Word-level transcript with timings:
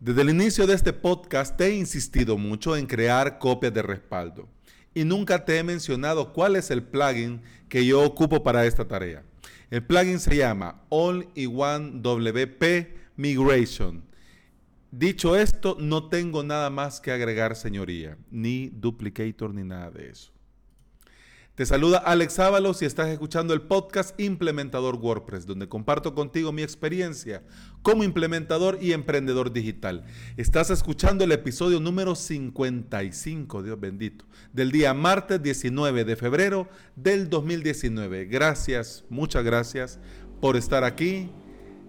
Desde 0.00 0.22
el 0.22 0.30
inicio 0.30 0.66
de 0.66 0.72
este 0.72 0.94
podcast 0.94 1.60
he 1.60 1.74
insistido 1.74 2.38
mucho 2.38 2.74
en 2.74 2.86
crear 2.86 3.38
copias 3.38 3.74
de 3.74 3.82
respaldo 3.82 4.48
y 4.94 5.04
nunca 5.04 5.44
te 5.44 5.58
he 5.58 5.62
mencionado 5.62 6.32
cuál 6.32 6.56
es 6.56 6.70
el 6.70 6.82
plugin 6.82 7.42
que 7.68 7.84
yo 7.84 8.02
ocupo 8.02 8.42
para 8.42 8.64
esta 8.64 8.88
tarea. 8.88 9.22
El 9.68 9.84
plugin 9.84 10.18
se 10.18 10.34
llama 10.34 10.80
All-in-One 10.88 12.00
WP 12.00 12.96
Migration. 13.16 14.02
Dicho 14.90 15.36
esto, 15.36 15.76
no 15.78 16.08
tengo 16.08 16.42
nada 16.42 16.70
más 16.70 16.98
que 16.98 17.12
agregar, 17.12 17.54
señoría, 17.54 18.16
ni 18.30 18.68
duplicator 18.70 19.52
ni 19.52 19.64
nada 19.64 19.90
de 19.90 20.08
eso. 20.08 20.32
Te 21.60 21.66
saluda 21.66 21.98
Alex 21.98 22.38
Ábalos 22.38 22.80
y 22.80 22.86
estás 22.86 23.08
escuchando 23.08 23.52
el 23.52 23.60
podcast 23.60 24.18
Implementador 24.18 24.96
WordPress, 24.96 25.44
donde 25.44 25.68
comparto 25.68 26.14
contigo 26.14 26.52
mi 26.52 26.62
experiencia 26.62 27.42
como 27.82 28.02
implementador 28.02 28.78
y 28.80 28.94
emprendedor 28.94 29.52
digital. 29.52 30.06
Estás 30.38 30.70
escuchando 30.70 31.22
el 31.22 31.32
episodio 31.32 31.78
número 31.78 32.14
55, 32.14 33.62
Dios 33.62 33.78
bendito, 33.78 34.24
del 34.54 34.72
día 34.72 34.94
martes 34.94 35.42
19 35.42 36.06
de 36.06 36.16
febrero 36.16 36.66
del 36.96 37.28
2019. 37.28 38.24
Gracias, 38.24 39.04
muchas 39.10 39.44
gracias 39.44 39.98
por 40.40 40.56
estar 40.56 40.82
aquí. 40.82 41.28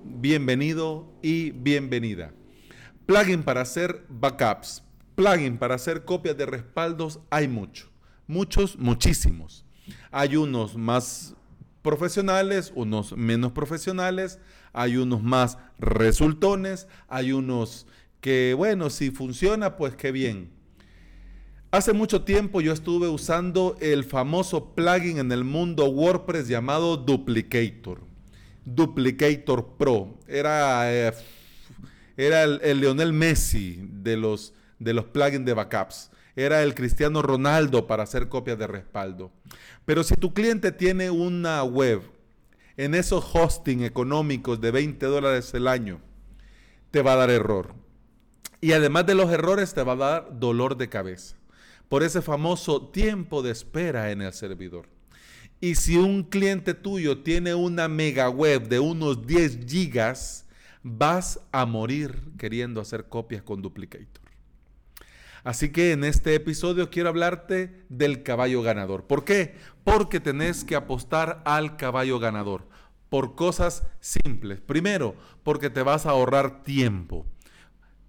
Bienvenido 0.04 1.10
y 1.22 1.52
bienvenida. 1.52 2.34
Plugin 3.06 3.42
para 3.42 3.62
hacer 3.62 4.04
backups, 4.10 4.84
plugin 5.16 5.58
para 5.58 5.76
hacer 5.76 6.04
copias 6.04 6.36
de 6.36 6.46
respaldos, 6.46 7.22
hay 7.30 7.48
mucho 7.48 7.91
muchos, 8.32 8.78
muchísimos. 8.80 9.66
Hay 10.10 10.38
unos 10.38 10.76
más 10.76 11.36
profesionales, 11.82 12.72
unos 12.76 13.16
menos 13.16 13.52
profesionales, 13.52 14.40
hay 14.74 14.96
unos 14.96 15.22
más 15.22 15.58
resultones, 15.80 16.88
hay 17.10 17.34
unos 17.34 17.88
que, 18.22 18.54
bueno, 18.56 18.90
si 18.90 19.12
funciona, 19.12 19.76
pues 19.76 19.96
qué 19.96 20.12
bien. 20.12 20.50
Hace 21.72 21.94
mucho 21.94 22.24
tiempo 22.24 22.62
yo 22.62 22.74
estuve 22.74 23.08
usando 23.08 23.78
el 23.82 24.04
famoso 24.04 24.74
plugin 24.76 25.20
en 25.20 25.32
el 25.32 25.44
mundo 25.44 25.90
WordPress 25.90 26.48
llamado 26.48 26.98
Duplicator. 26.98 28.02
Duplicator 28.64 29.76
Pro. 29.78 30.20
Era, 30.28 30.94
eh, 30.94 31.14
era 32.16 32.44
el, 32.44 32.60
el, 32.64 32.80
Lionel 32.80 33.14
Messi 33.14 33.80
de 33.82 34.16
los, 34.18 34.54
de 34.80 34.94
los 34.94 35.06
plugins 35.06 35.46
de 35.46 35.54
backups 35.54 36.12
era 36.36 36.64
el 36.64 36.76
Cristiano 36.76 37.22
Ronaldo 37.22 37.88
para 37.88 38.04
hacer 38.04 38.30
copias 38.30 38.58
de 38.58 38.68
respaldo. 38.68 39.32
Pero 39.86 40.04
si 40.04 40.16
tu 40.16 40.34
cliente 40.34 40.72
tiene 40.72 41.10
una 41.10 41.64
web 41.64 42.02
en 42.78 42.96
esos 42.96 43.24
hosting 43.34 43.84
económicos 43.84 44.62
de 44.62 44.72
20 44.72 45.06
dólares 45.06 45.54
el 45.54 45.68
año, 45.68 46.00
te 46.92 47.02
va 47.02 47.14
a 47.14 47.18
dar 47.18 47.30
error. 47.30 47.74
Y 48.62 48.74
además 48.74 49.06
de 49.06 49.16
los 49.16 49.32
errores, 49.32 49.74
te 49.74 49.84
va 49.84 49.94
a 49.94 49.96
dar 49.96 50.40
dolor 50.40 50.78
de 50.78 50.90
cabeza 50.90 51.36
por 51.90 52.04
ese 52.04 52.22
famoso 52.22 52.88
tiempo 52.88 53.42
de 53.42 53.52
espera 53.52 54.12
en 54.12 54.22
el 54.22 54.32
servidor. 54.32 54.88
Y 55.60 55.76
si 55.76 55.98
un 55.98 56.24
cliente 56.24 56.74
tuyo 56.74 57.20
tiene 57.20 57.54
una 57.54 57.88
mega 57.88 58.30
web 58.30 58.70
de 58.70 58.80
unos 58.80 59.28
10 59.28 59.66
gigas, 59.68 60.46
vas 60.84 61.42
a 61.52 61.66
morir 61.66 62.18
queriendo 62.38 62.80
hacer 62.80 63.10
copias 63.10 63.44
con 63.44 63.62
Duplicator. 63.62 64.31
Así 65.44 65.72
que 65.72 65.92
en 65.92 66.04
este 66.04 66.36
episodio 66.36 66.90
quiero 66.90 67.10
hablarte 67.10 67.86
del 67.90 68.24
caballo 68.24 68.62
ganador. 68.62 69.06
¿Por 69.06 69.24
qué? 69.26 69.56
Porque 69.84 70.20
tenés 70.20 70.64
que 70.64 70.76
apostar 70.76 71.42
al 71.46 71.78
caballo 71.78 72.20
ganador 72.20 72.68
por 73.10 73.36
cosas 73.36 73.84
simples. 74.00 74.62
Primero, 74.62 75.16
porque 75.44 75.70
te 75.70 75.84
vas 75.84 76.06
a 76.06 76.12
ahorrar 76.12 76.64
tiempo. 76.64 77.26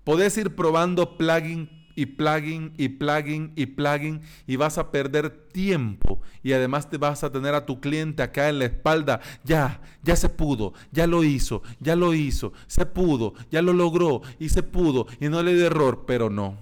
Podés 0.05 0.37
ir 0.37 0.55
probando 0.55 1.17
plugin 1.17 1.69
y 1.95 2.07
plugin 2.07 2.73
y 2.77 2.89
plugin 2.89 3.53
y 3.57 3.67
plugin 3.67 4.23
y 4.47 4.57
vas 4.57 4.79
a 4.79 4.91
perder 4.91 5.49
tiempo 5.53 6.21
y 6.43 6.53
además 6.53 6.89
te 6.89 6.99
vas 6.99 7.25
a 7.25 7.33
tener 7.33 7.55
a 7.55 7.67
tu 7.67 7.81
cliente 7.81 8.23
acá 8.23 8.49
en 8.49 8.59
la 8.59 8.67
espalda, 8.67 9.21
ya, 9.45 9.81
ya 10.03 10.17
se 10.17 10.29
pudo, 10.29 10.73
ya 10.91 11.07
lo 11.07 11.25
hizo, 11.25 11.63
ya 11.81 11.97
lo 11.97 12.15
hizo, 12.15 12.53
se 12.67 12.87
pudo, 12.87 13.35
ya 13.51 13.61
lo 13.63 13.73
logró 13.73 14.23
y 14.39 14.49
se 14.49 14.63
pudo 14.63 15.07
y 15.21 15.29
no 15.29 15.43
le 15.43 15.55
dio 15.55 15.67
error, 15.67 16.05
pero 16.07 16.31
no, 16.31 16.57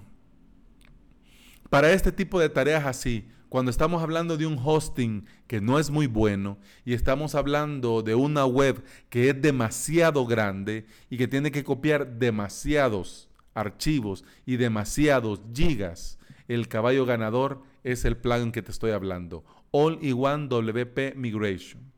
para 1.70 1.92
este 1.92 2.12
tipo 2.12 2.40
de 2.40 2.48
tareas 2.48 2.84
así, 2.84 3.28
cuando 3.48 3.70
estamos 3.70 4.02
hablando 4.02 4.36
de 4.36 4.46
un 4.46 4.60
hosting 4.62 5.24
que 5.46 5.60
no 5.60 5.78
es 5.78 5.90
muy 5.90 6.06
bueno 6.06 6.58
y 6.84 6.94
estamos 6.94 7.34
hablando 7.34 8.02
de 8.02 8.14
una 8.14 8.44
web 8.44 8.84
que 9.08 9.30
es 9.30 9.40
demasiado 9.40 10.26
grande 10.26 10.86
y 11.08 11.16
que 11.16 11.26
tiene 11.26 11.50
que 11.50 11.64
copiar 11.64 12.18
demasiados 12.18 13.28
archivos 13.54 14.24
y 14.46 14.56
demasiados 14.56 15.40
gigas, 15.54 16.18
el 16.48 16.68
caballo 16.68 17.06
ganador 17.06 17.62
es 17.82 18.04
el 18.04 18.16
plugin 18.16 18.52
que 18.52 18.62
te 18.62 18.70
estoy 18.70 18.90
hablando, 18.90 19.44
All-in-One 19.70 20.48
WP 20.48 21.16
Migration. 21.16 21.90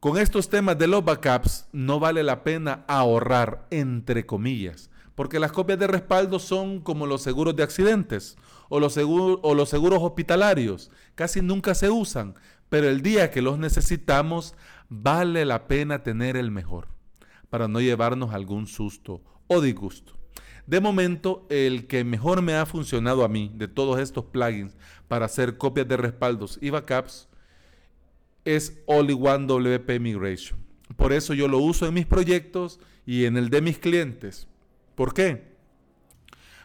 Con 0.00 0.16
estos 0.16 0.48
temas 0.48 0.78
de 0.78 0.86
los 0.86 1.04
backups 1.04 1.66
no 1.72 2.00
vale 2.00 2.22
la 2.22 2.42
pena 2.42 2.84
ahorrar, 2.88 3.66
entre 3.70 4.24
comillas, 4.24 4.89
porque 5.20 5.38
las 5.38 5.52
copias 5.52 5.78
de 5.78 5.86
respaldo 5.86 6.38
son 6.38 6.80
como 6.80 7.06
los 7.06 7.20
seguros 7.20 7.54
de 7.54 7.62
accidentes 7.62 8.38
o 8.70 8.80
los, 8.80 8.94
seguros 8.94 10.02
hospitalarios. 10.02 10.90
Casi 11.14 11.42
nunca 11.42 11.74
se 11.74 11.90
usan, 11.90 12.36
pero 12.70 12.88
el 12.88 13.02
día 13.02 13.30
que 13.30 13.42
los 13.42 13.58
necesitamos 13.58 14.54
vale 14.88 15.44
la 15.44 15.68
pena 15.68 16.02
tener 16.02 16.38
el 16.38 16.50
mejor 16.50 16.88
para 17.50 17.68
no 17.68 17.82
llevarnos 17.82 18.32
algún 18.32 18.66
susto 18.66 19.20
o 19.46 19.60
disgusto. 19.60 20.14
De 20.66 20.80
momento, 20.80 21.46
el 21.50 21.86
que 21.86 22.02
mejor 22.02 22.40
me 22.40 22.54
ha 22.54 22.64
funcionado 22.64 23.22
a 23.22 23.28
mí 23.28 23.52
de 23.54 23.68
todos 23.68 24.00
estos 24.00 24.24
plugins 24.24 24.78
para 25.06 25.26
hacer 25.26 25.58
copias 25.58 25.86
de 25.86 25.98
respaldos 25.98 26.58
y 26.62 26.70
backups 26.70 27.28
es 28.46 28.80
All-in-One 28.86 29.46
WP 29.46 30.00
Migration. 30.00 30.58
Por 30.96 31.12
eso 31.12 31.34
yo 31.34 31.46
lo 31.46 31.58
uso 31.58 31.86
en 31.86 31.92
mis 31.92 32.06
proyectos 32.06 32.80
y 33.04 33.26
en 33.26 33.36
el 33.36 33.50
de 33.50 33.60
mis 33.60 33.78
clientes. 33.78 34.46
¿Por 35.00 35.14
qué? 35.14 35.56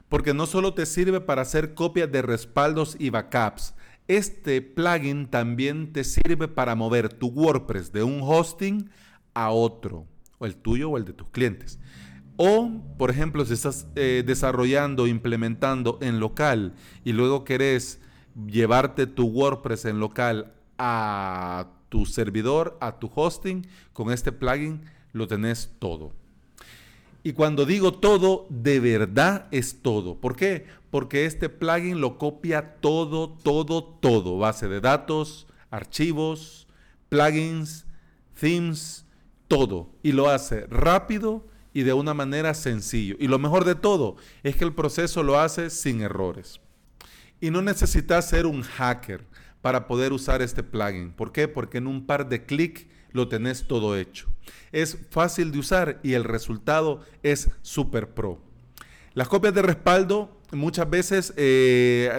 Porque 0.10 0.34
no 0.34 0.46
solo 0.46 0.74
te 0.74 0.86
sirve 0.86 1.22
para 1.22 1.44
hacer 1.44 1.74
copias 1.74 2.12
de 2.12 2.22
respaldos 2.22 2.98
y 3.00 3.10
backups, 3.10 3.76
este 4.10 4.62
plugin 4.62 5.28
también 5.28 5.94
te 5.94 6.04
sirve 6.04 6.50
para 6.50 6.76
mover 6.76 7.14
tu 7.14 7.28
WordPress 7.28 7.94
de 7.94 8.04
un 8.04 8.20
hosting 8.22 8.90
a 9.34 9.52
otro, 9.52 10.06
o 10.38 10.46
el 10.46 10.58
tuyo 10.58 10.90
o 10.90 10.98
el 10.98 11.06
de 11.06 11.14
tus 11.14 11.30
clientes. 11.30 11.80
O, 12.36 12.84
por 12.98 13.10
ejemplo, 13.10 13.46
si 13.46 13.54
estás 13.54 13.88
eh, 13.96 14.22
desarrollando, 14.28 15.08
implementando 15.08 15.98
en 16.02 16.20
local 16.20 16.74
y 17.06 17.14
luego 17.14 17.46
querés 17.46 18.02
llevarte 18.48 19.08
tu 19.08 19.28
WordPress 19.28 19.86
en 19.86 20.02
local 20.02 20.52
a 20.78 21.70
tu 21.88 22.06
servidor, 22.06 22.78
a 22.82 23.00
tu 23.00 23.10
hosting, 23.16 23.66
con 23.94 24.12
este 24.12 24.34
plugin 24.34 24.82
lo 25.14 25.26
tenés 25.26 25.72
todo. 25.80 26.25
Y 27.26 27.34
cuando 27.34 27.66
digo 27.66 27.92
todo, 27.92 28.46
de 28.52 28.80
verdad 28.80 29.48
es 29.50 29.82
todo. 29.82 30.22
¿Por 30.22 30.36
qué? 30.36 30.68
Porque 30.92 31.26
este 31.26 31.50
plugin 31.50 32.00
lo 32.00 32.20
copia 32.20 32.76
todo, 32.76 33.30
todo, 33.30 33.84
todo. 33.84 34.38
Base 34.38 34.68
de 34.68 34.80
datos, 34.80 35.48
archivos, 35.72 36.68
plugins, 37.10 37.88
themes, 38.40 39.08
todo. 39.48 39.90
Y 40.04 40.12
lo 40.12 40.30
hace 40.30 40.68
rápido 40.68 41.48
y 41.74 41.82
de 41.82 41.94
una 41.94 42.14
manera 42.14 42.54
sencillo. 42.54 43.16
Y 43.20 43.28
lo 43.28 43.40
mejor 43.40 43.66
de 43.66 43.74
todo 43.74 44.18
es 44.44 44.56
que 44.56 44.66
el 44.66 44.76
proceso 44.76 45.24
lo 45.24 45.40
hace 45.40 45.72
sin 45.72 46.02
errores. 46.02 46.62
Y 47.42 47.50
no 47.50 47.64
necesitas 47.64 48.30
ser 48.30 48.46
un 48.46 48.62
hacker 48.62 49.26
para 49.64 49.88
poder 49.88 50.14
usar 50.14 50.44
este 50.44 50.62
plugin. 50.62 51.12
¿Por 51.12 51.32
qué? 51.32 51.48
Porque 51.48 51.80
en 51.80 51.88
un 51.88 52.06
par 52.06 52.30
de 52.30 52.46
clics 52.46 52.86
lo 53.16 53.28
tenés 53.28 53.68
todo 53.68 53.98
hecho. 53.98 54.28
Es 54.72 54.98
fácil 55.10 55.52
de 55.52 55.60
usar 55.60 56.00
y 56.04 56.14
el 56.14 56.24
resultado 56.24 57.02
es 57.24 57.50
super 57.62 58.10
pro. 58.10 58.40
Las 59.14 59.30
copias 59.30 59.54
de 59.54 59.62
respaldo 59.62 60.30
muchas 60.52 60.90
veces 60.90 61.34
eh, 61.38 62.12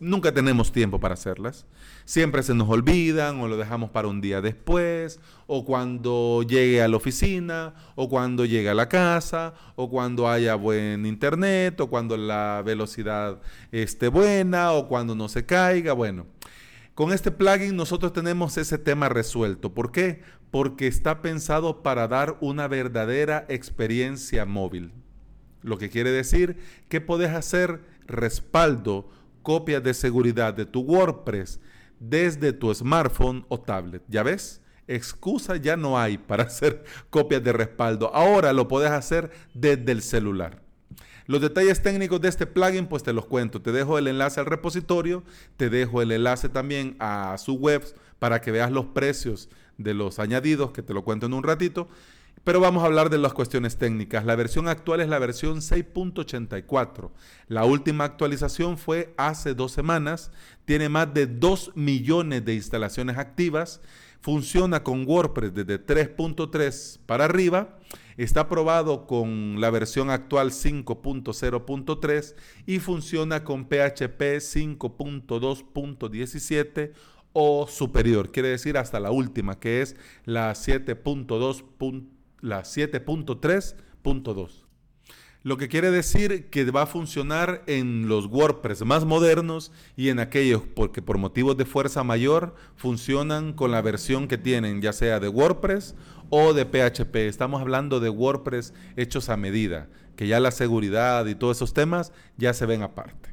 nunca 0.00 0.32
tenemos 0.32 0.72
tiempo 0.72 0.98
para 0.98 1.14
hacerlas. 1.14 1.66
Siempre 2.04 2.42
se 2.42 2.54
nos 2.54 2.68
olvidan 2.68 3.40
o 3.40 3.48
lo 3.48 3.56
dejamos 3.56 3.90
para 3.90 4.08
un 4.08 4.20
día 4.20 4.40
después, 4.40 5.20
o 5.46 5.64
cuando 5.64 6.42
llegue 6.42 6.82
a 6.82 6.88
la 6.88 6.96
oficina, 6.96 7.74
o 7.94 8.08
cuando 8.08 8.44
llegue 8.44 8.68
a 8.68 8.74
la 8.74 8.88
casa, 8.88 9.54
o 9.74 9.88
cuando 9.90 10.28
haya 10.28 10.54
buen 10.54 11.06
internet, 11.06 11.80
o 11.80 11.88
cuando 11.88 12.16
la 12.16 12.62
velocidad 12.64 13.40
esté 13.72 14.08
buena, 14.08 14.72
o 14.72 14.88
cuando 14.88 15.14
no 15.14 15.28
se 15.28 15.46
caiga. 15.46 15.92
Bueno, 15.92 16.26
con 16.96 17.12
este 17.12 17.30
plugin 17.30 17.76
nosotros 17.76 18.14
tenemos 18.14 18.56
ese 18.56 18.78
tema 18.78 19.10
resuelto. 19.10 19.74
¿Por 19.74 19.92
qué? 19.92 20.22
Porque 20.50 20.86
está 20.86 21.20
pensado 21.20 21.82
para 21.82 22.08
dar 22.08 22.38
una 22.40 22.68
verdadera 22.68 23.44
experiencia 23.50 24.46
móvil. 24.46 24.92
Lo 25.60 25.76
que 25.76 25.90
quiere 25.90 26.10
decir 26.10 26.56
que 26.88 27.02
puedes 27.02 27.32
hacer 27.32 27.82
respaldo, 28.06 29.10
copias 29.42 29.84
de 29.84 29.92
seguridad 29.92 30.54
de 30.54 30.64
tu 30.64 30.80
WordPress 30.80 31.60
desde 32.00 32.54
tu 32.54 32.74
smartphone 32.74 33.44
o 33.48 33.60
tablet. 33.60 34.02
¿Ya 34.08 34.22
ves? 34.22 34.62
excusa 34.88 35.56
ya 35.56 35.76
no 35.76 35.98
hay 35.98 36.16
para 36.16 36.44
hacer 36.44 36.82
copias 37.10 37.44
de 37.44 37.52
respaldo. 37.52 38.10
Ahora 38.14 38.54
lo 38.54 38.68
puedes 38.68 38.90
hacer 38.90 39.30
desde 39.52 39.92
el 39.92 40.00
celular. 40.00 40.65
Los 41.26 41.40
detalles 41.40 41.82
técnicos 41.82 42.20
de 42.20 42.28
este 42.28 42.46
plugin, 42.46 42.86
pues 42.86 43.02
te 43.02 43.12
los 43.12 43.26
cuento. 43.26 43.60
Te 43.60 43.72
dejo 43.72 43.98
el 43.98 44.06
enlace 44.06 44.40
al 44.40 44.46
repositorio, 44.46 45.24
te 45.56 45.70
dejo 45.70 46.02
el 46.02 46.12
enlace 46.12 46.48
también 46.48 46.96
a 47.00 47.36
su 47.38 47.54
web 47.54 47.84
para 48.18 48.40
que 48.40 48.52
veas 48.52 48.70
los 48.70 48.86
precios 48.86 49.48
de 49.76 49.94
los 49.94 50.18
añadidos, 50.18 50.70
que 50.70 50.82
te 50.82 50.94
lo 50.94 51.04
cuento 51.04 51.26
en 51.26 51.34
un 51.34 51.42
ratito. 51.42 51.88
Pero 52.44 52.60
vamos 52.60 52.84
a 52.84 52.86
hablar 52.86 53.10
de 53.10 53.18
las 53.18 53.32
cuestiones 53.32 53.76
técnicas. 53.76 54.24
La 54.24 54.36
versión 54.36 54.68
actual 54.68 55.00
es 55.00 55.08
la 55.08 55.18
versión 55.18 55.58
6.84. 55.58 57.10
La 57.48 57.64
última 57.64 58.04
actualización 58.04 58.78
fue 58.78 59.12
hace 59.16 59.54
dos 59.54 59.72
semanas. 59.72 60.30
Tiene 60.64 60.88
más 60.88 61.12
de 61.12 61.26
2 61.26 61.72
millones 61.74 62.44
de 62.44 62.54
instalaciones 62.54 63.18
activas. 63.18 63.80
Funciona 64.26 64.82
con 64.82 65.06
WordPress 65.06 65.54
desde 65.54 65.86
3.3 65.86 66.98
para 67.06 67.26
arriba. 67.26 67.78
Está 68.16 68.48
probado 68.48 69.06
con 69.06 69.60
la 69.60 69.70
versión 69.70 70.10
actual 70.10 70.50
5.0.3 70.50 72.34
y 72.66 72.80
funciona 72.80 73.44
con 73.44 73.66
PHP 73.66 74.40
5.2.17 74.40 76.90
o 77.34 77.68
superior, 77.68 78.32
quiere 78.32 78.48
decir 78.48 78.76
hasta 78.78 78.98
la 78.98 79.12
última, 79.12 79.60
que 79.60 79.80
es 79.80 79.94
la 80.24 80.50
7.2 80.50 82.08
la 82.40 82.62
7.3.2. 82.62 84.65
Lo 85.46 85.58
que 85.58 85.68
quiere 85.68 85.92
decir 85.92 86.46
que 86.50 86.68
va 86.72 86.82
a 86.82 86.86
funcionar 86.86 87.62
en 87.68 88.08
los 88.08 88.26
WordPress 88.26 88.84
más 88.84 89.04
modernos 89.04 89.70
y 89.96 90.08
en 90.08 90.18
aquellos 90.18 90.62
porque 90.74 91.02
por 91.02 91.18
motivos 91.18 91.56
de 91.56 91.64
fuerza 91.64 92.02
mayor 92.02 92.56
funcionan 92.74 93.52
con 93.52 93.70
la 93.70 93.80
versión 93.80 94.26
que 94.26 94.38
tienen, 94.38 94.82
ya 94.82 94.92
sea 94.92 95.20
de 95.20 95.28
WordPress 95.28 95.94
o 96.30 96.52
de 96.52 96.64
PHP. 96.64 97.14
Estamos 97.28 97.60
hablando 97.60 98.00
de 98.00 98.08
WordPress 98.08 98.74
hechos 98.96 99.28
a 99.28 99.36
medida, 99.36 99.86
que 100.16 100.26
ya 100.26 100.40
la 100.40 100.50
seguridad 100.50 101.24
y 101.26 101.36
todos 101.36 101.58
esos 101.58 101.72
temas 101.72 102.10
ya 102.36 102.52
se 102.52 102.66
ven 102.66 102.82
aparte. 102.82 103.32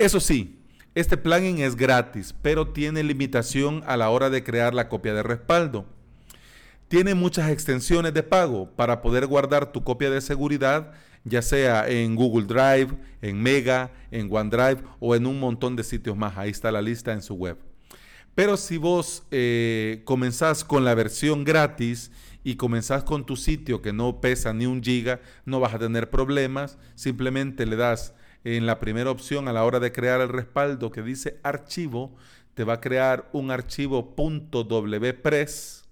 Eso 0.00 0.18
sí, 0.18 0.58
este 0.96 1.16
plugin 1.16 1.58
es 1.58 1.76
gratis, 1.76 2.34
pero 2.42 2.72
tiene 2.72 3.04
limitación 3.04 3.84
a 3.86 3.96
la 3.96 4.10
hora 4.10 4.30
de 4.30 4.42
crear 4.42 4.74
la 4.74 4.88
copia 4.88 5.14
de 5.14 5.22
respaldo. 5.22 5.86
Tiene 6.88 7.14
muchas 7.14 7.50
extensiones 7.50 8.14
de 8.14 8.24
pago 8.24 8.68
para 8.74 9.00
poder 9.00 9.28
guardar 9.28 9.70
tu 9.70 9.84
copia 9.84 10.10
de 10.10 10.20
seguridad, 10.20 10.92
ya 11.26 11.42
sea 11.42 11.88
en 11.88 12.14
Google 12.14 12.46
Drive, 12.46 12.96
en 13.20 13.42
Mega, 13.42 13.90
en 14.12 14.28
OneDrive 14.30 14.82
o 15.00 15.16
en 15.16 15.26
un 15.26 15.40
montón 15.40 15.74
de 15.74 15.82
sitios 15.82 16.16
más. 16.16 16.38
Ahí 16.38 16.50
está 16.50 16.70
la 16.70 16.80
lista 16.80 17.12
en 17.12 17.20
su 17.20 17.34
web. 17.34 17.58
Pero 18.36 18.56
si 18.56 18.76
vos 18.76 19.24
eh, 19.32 20.02
comenzás 20.04 20.64
con 20.64 20.84
la 20.84 20.94
versión 20.94 21.42
gratis 21.42 22.12
y 22.44 22.54
comenzás 22.54 23.02
con 23.02 23.26
tu 23.26 23.34
sitio 23.34 23.82
que 23.82 23.92
no 23.92 24.20
pesa 24.20 24.52
ni 24.52 24.66
un 24.66 24.82
giga, 24.82 25.20
no 25.44 25.58
vas 25.58 25.74
a 25.74 25.78
tener 25.80 26.10
problemas. 26.10 26.78
Simplemente 26.94 27.66
le 27.66 27.74
das 27.74 28.14
en 28.44 28.64
la 28.64 28.78
primera 28.78 29.10
opción 29.10 29.48
a 29.48 29.52
la 29.52 29.64
hora 29.64 29.80
de 29.80 29.90
crear 29.90 30.20
el 30.20 30.28
respaldo 30.28 30.92
que 30.92 31.02
dice 31.02 31.40
archivo, 31.42 32.14
te 32.54 32.62
va 32.62 32.74
a 32.74 32.80
crear 32.80 33.28
un 33.32 33.50
archivo 33.50 34.14
.wpress 34.16 35.84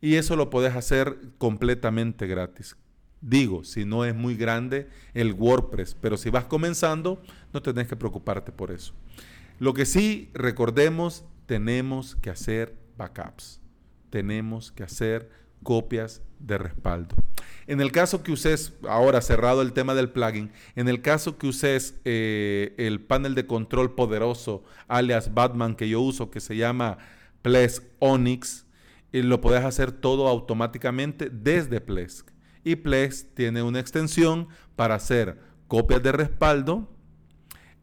y 0.00 0.16
eso 0.16 0.34
lo 0.34 0.50
puedes 0.50 0.74
hacer 0.74 1.16
completamente 1.38 2.26
gratis. 2.26 2.76
Digo, 3.20 3.64
si 3.64 3.84
no 3.84 4.04
es 4.04 4.14
muy 4.14 4.36
grande 4.36 4.88
el 5.14 5.32
WordPress, 5.32 5.96
pero 6.00 6.16
si 6.16 6.30
vas 6.30 6.44
comenzando, 6.44 7.22
no 7.52 7.62
tenés 7.62 7.88
que 7.88 7.96
preocuparte 7.96 8.52
por 8.52 8.70
eso. 8.70 8.92
Lo 9.58 9.72
que 9.72 9.86
sí, 9.86 10.30
recordemos, 10.34 11.24
tenemos 11.46 12.14
que 12.16 12.30
hacer 12.30 12.76
backups. 12.96 13.60
Tenemos 14.10 14.70
que 14.70 14.82
hacer 14.82 15.30
copias 15.62 16.22
de 16.38 16.58
respaldo. 16.58 17.16
En 17.66 17.80
el 17.80 17.90
caso 17.90 18.22
que 18.22 18.30
uses, 18.30 18.74
ahora 18.88 19.20
cerrado 19.20 19.62
el 19.62 19.72
tema 19.72 19.94
del 19.94 20.10
plugin, 20.10 20.52
en 20.76 20.88
el 20.88 21.02
caso 21.02 21.38
que 21.38 21.48
uses 21.48 21.98
eh, 22.04 22.74
el 22.78 23.00
panel 23.00 23.34
de 23.34 23.46
control 23.46 23.94
poderoso, 23.94 24.62
alias 24.86 25.34
Batman 25.34 25.74
que 25.74 25.88
yo 25.88 26.00
uso, 26.00 26.30
que 26.30 26.40
se 26.40 26.56
llama 26.56 26.98
Plesk 27.42 27.82
Onyx, 27.98 28.66
y 29.12 29.22
lo 29.22 29.40
puedes 29.40 29.64
hacer 29.64 29.90
todo 29.90 30.28
automáticamente 30.28 31.30
desde 31.30 31.80
Plesk. 31.80 32.35
Y 32.66 32.74
Plesk 32.74 33.32
tiene 33.34 33.62
una 33.62 33.78
extensión 33.78 34.48
para 34.74 34.96
hacer 34.96 35.38
copias 35.68 36.02
de 36.02 36.10
respaldo 36.10 36.88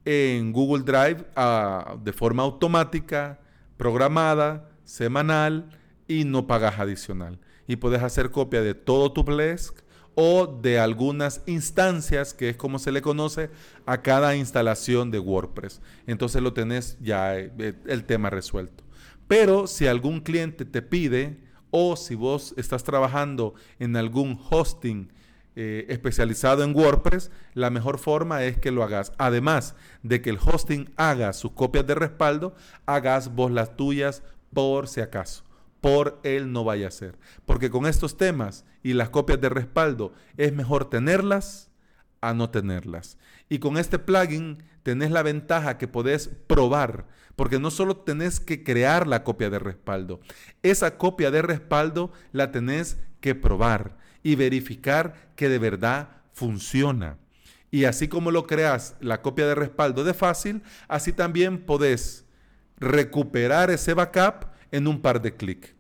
en 0.04 0.52
Google 0.52 0.84
Drive 0.84 1.26
ah, 1.38 1.96
de 2.04 2.12
forma 2.12 2.44
automática, 2.44 3.40
programada, 3.78 4.70
semanal 4.84 5.70
y 6.06 6.26
no 6.26 6.48
pagas 6.48 6.82
adicional. 6.82 7.40
Y 7.66 7.78
puedes 7.78 8.04
hacer 8.04 8.30
copia 8.30 8.62
de 8.62 8.74
todo 8.74 9.14
tu 9.14 9.24
Plesk 9.24 9.80
o 10.16 10.48
de 10.62 10.80
algunas 10.80 11.44
instancias, 11.46 12.34
que 12.34 12.50
es 12.50 12.58
como 12.58 12.78
se 12.78 12.92
le 12.92 13.02
conoce 13.02 13.52
a 13.86 14.02
cada 14.02 14.36
instalación 14.36 15.12
de 15.12 15.20
WordPress. 15.20 15.80
Entonces 16.08 16.42
lo 16.42 16.52
tenés 16.52 16.98
ya 17.00 17.38
eh, 17.40 17.74
el 17.88 18.04
tema 18.04 18.30
resuelto. 18.30 18.84
Pero 19.30 19.66
si 19.66 19.88
algún 19.88 20.20
cliente 20.20 20.66
te 20.66 20.82
pide 20.82 21.38
o 21.76 21.96
si 21.96 22.14
vos 22.14 22.54
estás 22.56 22.84
trabajando 22.84 23.56
en 23.80 23.96
algún 23.96 24.40
hosting 24.52 25.12
eh, 25.56 25.88
especializado 25.90 26.64
en 26.64 26.76
WordPress, 26.76 27.32
la 27.56 27.72
mejor 27.72 27.98
forma 27.98 28.44
es 28.44 28.60
que 28.60 28.70
lo 28.70 28.84
hagas. 28.84 29.12
Además 29.18 29.76
de 30.04 30.22
que 30.22 30.30
el 30.30 30.38
hosting 30.38 30.92
haga 30.98 31.34
sus 31.34 31.54
copias 31.54 31.88
de 31.88 31.96
respaldo, 31.96 32.56
hagas 32.86 33.34
vos 33.34 33.52
las 33.52 33.76
tuyas 33.76 34.22
por 34.54 34.88
si 34.88 35.02
acaso. 35.02 35.46
Por 35.82 36.20
él 36.22 36.52
no 36.52 36.64
vaya 36.64 36.90
a 36.90 36.92
ser. 36.92 37.18
Porque 37.48 37.72
con 37.72 37.88
estos 37.88 38.18
temas 38.18 38.66
y 38.84 38.94
las 38.94 39.10
copias 39.10 39.42
de 39.42 39.50
respaldo 39.50 40.14
es 40.38 40.54
mejor 40.54 40.92
tenerlas 40.92 41.72
a 42.28 42.34
no 42.34 42.50
tenerlas. 42.50 43.18
Y 43.50 43.60
con 43.60 43.78
este 43.78 44.00
plugin 44.00 44.64
tenés 44.84 45.12
la 45.12 45.24
ventaja 45.24 45.78
que 45.78 45.88
podés 45.88 46.30
probar 46.48 47.06
porque 47.36 47.60
no 47.60 47.72
solo 47.72 47.98
tenés 47.98 48.40
que 48.40 48.64
crear 48.64 49.08
la 49.08 49.24
copia 49.24 49.50
de 49.50 49.60
respaldo, 49.60 50.22
esa 50.62 50.98
copia 50.98 51.32
de 51.32 51.42
respaldo 51.42 52.12
la 52.32 52.52
tenés 52.52 52.98
que 53.22 53.36
probar 53.36 53.98
y 54.22 54.36
verificar 54.36 55.32
que 55.36 55.50
de 55.50 55.60
verdad 55.60 56.10
funciona. 56.32 57.18
Y 57.72 57.86
así 57.86 58.08
como 58.08 58.30
lo 58.30 58.46
creas 58.46 58.96
la 59.00 59.22
copia 59.22 59.48
de 59.48 59.56
respaldo 59.56 60.04
de 60.04 60.14
fácil, 60.14 60.62
así 60.88 61.12
también 61.12 61.66
podés 61.66 62.26
recuperar 62.78 63.72
ese 63.72 63.94
backup 63.94 64.48
en 64.72 64.88
un 64.88 65.02
par 65.02 65.22
de 65.22 65.36
clics. 65.36 65.74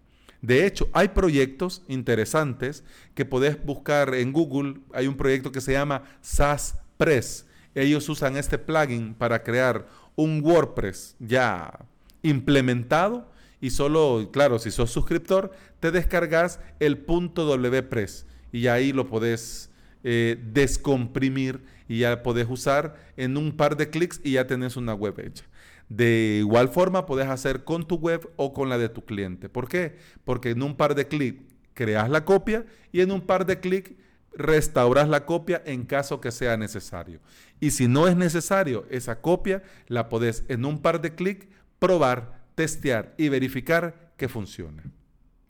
De 0.43 0.65
hecho, 0.65 0.89
hay 0.91 1.07
proyectos 1.07 1.83
interesantes 1.87 2.83
que 3.15 3.23
podés 3.23 3.63
buscar 3.65 4.13
en 4.13 4.33
Google. 4.33 4.81
Hay 4.93 5.07
un 5.07 5.15
proyecto 5.15 5.53
que 5.53 5.61
se 5.61 5.71
llama 5.71 6.03
SAS 6.19 6.75
Press. 6.97 7.45
Ellos 7.73 8.09
usan 8.09 8.35
este 8.35 8.57
plugin 8.57 9.13
para 9.13 9.41
crear 9.41 9.87
un 10.17 10.41
WordPress 10.43 11.15
ya 11.17 11.79
implementado 12.23 13.31
y 13.61 13.69
solo, 13.69 14.31
claro, 14.33 14.59
si 14.59 14.69
sos 14.69 14.91
suscriptor, 14.91 15.51
te 15.79 15.91
descargas 15.91 16.59
el 16.81 17.05
WPress 17.07 18.25
y 18.51 18.67
ahí 18.67 18.91
lo 18.91 19.07
podés 19.07 19.69
eh, 20.03 20.37
descomprimir 20.51 21.61
y 21.87 21.99
ya 21.99 22.21
podés 22.21 22.47
usar 22.49 22.97
en 23.15 23.37
un 23.37 23.55
par 23.55 23.77
de 23.77 23.89
clics 23.89 24.19
y 24.25 24.33
ya 24.33 24.45
tenés 24.45 24.75
una 24.75 24.93
web 24.93 25.17
hecha. 25.21 25.45
De 25.89 26.37
igual 26.39 26.69
forma 26.69 27.05
podés 27.05 27.27
hacer 27.27 27.63
con 27.63 27.87
tu 27.87 27.95
web 27.95 28.29
o 28.35 28.53
con 28.53 28.69
la 28.69 28.77
de 28.77 28.89
tu 28.89 29.05
cliente. 29.05 29.49
¿Por 29.49 29.67
qué? 29.67 29.95
Porque 30.23 30.51
en 30.51 30.63
un 30.63 30.75
par 30.75 30.95
de 30.95 31.07
clics 31.07 31.43
creas 31.73 32.09
la 32.09 32.25
copia 32.25 32.65
y 32.91 33.01
en 33.01 33.11
un 33.11 33.21
par 33.21 33.45
de 33.45 33.59
clics 33.59 33.93
restauras 34.35 35.07
la 35.07 35.25
copia 35.25 35.61
en 35.65 35.83
caso 35.83 36.19
que 36.19 36.31
sea 36.31 36.57
necesario. 36.57 37.19
Y 37.59 37.71
si 37.71 37.87
no 37.87 38.07
es 38.07 38.15
necesario, 38.15 38.85
esa 38.89 39.21
copia 39.21 39.63
la 39.87 40.09
podés 40.09 40.43
en 40.47 40.65
un 40.65 40.81
par 40.81 41.01
de 41.01 41.15
clics 41.15 41.47
probar, 41.79 42.43
testear 42.55 43.13
y 43.17 43.29
verificar 43.29 44.13
que 44.17 44.29
funciona. 44.29 44.83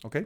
¿Ok? 0.04 0.18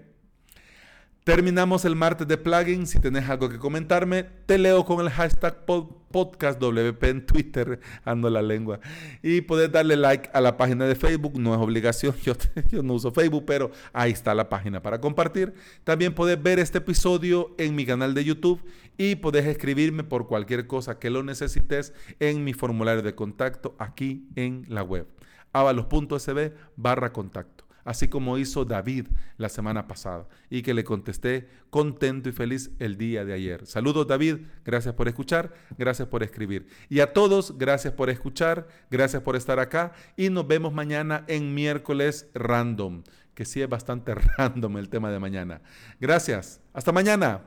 Terminamos 1.27 1.83
el 1.83 1.97
martes 1.97 2.25
de 2.25 2.37
plugin. 2.37 2.87
Si 2.87 3.01
tenés 3.01 3.29
algo 3.29 3.49
que 3.49 3.59
comentarme, 3.59 4.23
te 4.45 4.57
leo 4.57 4.85
con 4.85 5.01
el 5.01 5.09
hashtag 5.09 5.65
podcastwp 5.65 7.03
en 7.03 7.25
Twitter, 7.25 7.81
ando 8.05 8.29
la 8.29 8.41
lengua. 8.41 8.79
Y 9.21 9.41
puedes 9.41 9.69
darle 9.69 9.97
like 9.97 10.29
a 10.31 10.39
la 10.39 10.55
página 10.55 10.85
de 10.85 10.95
Facebook, 10.95 11.37
no 11.37 11.53
es 11.53 11.59
obligación, 11.59 12.15
yo, 12.23 12.31
yo 12.69 12.81
no 12.81 12.93
uso 12.93 13.11
Facebook, 13.11 13.43
pero 13.45 13.71
ahí 13.91 14.13
está 14.13 14.33
la 14.33 14.47
página 14.47 14.81
para 14.81 15.01
compartir. 15.01 15.53
También 15.83 16.15
puedes 16.15 16.41
ver 16.41 16.59
este 16.59 16.77
episodio 16.77 17.53
en 17.57 17.75
mi 17.75 17.85
canal 17.85 18.13
de 18.13 18.23
YouTube 18.23 18.63
y 18.97 19.15
puedes 19.15 19.45
escribirme 19.47 20.05
por 20.05 20.27
cualquier 20.27 20.65
cosa 20.65 20.97
que 20.97 21.09
lo 21.09 21.23
necesites 21.23 21.93
en 22.21 22.45
mi 22.45 22.53
formulario 22.53 23.01
de 23.01 23.15
contacto 23.15 23.75
aquí 23.79 24.29
en 24.37 24.63
la 24.69 24.81
web. 24.81 25.05
avalos.sb 25.51 26.53
barra 26.77 27.11
contacto 27.11 27.66
así 27.87 28.09
como 28.09 28.37
hizo 28.37 28.65
David 28.65 29.07
la 29.37 29.47
semana 29.47 29.87
pasada 29.87 30.27
y 30.49 30.61
que 30.61 30.73
le 30.73 30.83
contesté 30.83 31.47
contento 31.69 32.27
y 32.27 32.33
feliz 32.33 32.69
el 32.79 32.97
día 32.97 33.23
de 33.23 33.33
ayer. 33.33 33.65
Saludos 33.65 34.05
David, 34.05 34.39
gracias 34.65 34.93
por 34.93 35.07
escuchar, 35.07 35.53
gracias 35.77 36.09
por 36.09 36.21
escribir. 36.21 36.67
Y 36.89 36.99
a 36.99 37.13
todos, 37.13 37.57
gracias 37.57 37.93
por 37.93 38.09
escuchar, 38.09 38.67
gracias 38.91 39.23
por 39.23 39.37
estar 39.37 39.57
acá 39.59 39.93
y 40.17 40.29
nos 40.29 40.45
vemos 40.45 40.73
mañana 40.73 41.23
en 41.27 41.55
miércoles 41.55 42.29
random 42.33 43.03
que 43.33 43.45
sí 43.45 43.61
es 43.61 43.69
bastante 43.69 44.15
random 44.37 44.77
el 44.77 44.89
tema 44.89 45.09
de 45.09 45.19
mañana. 45.19 45.61
Gracias. 45.99 46.59
Hasta 46.73 46.91
mañana. 46.91 47.41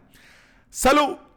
¡Salud! 0.71 1.30